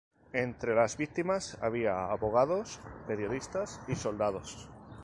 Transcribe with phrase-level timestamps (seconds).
[0.33, 4.67] Entre las víctimas había abogados, periodistas y soldados.